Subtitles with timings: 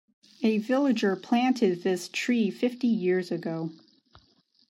[0.41, 3.69] A villager planted this tree fifty years ago.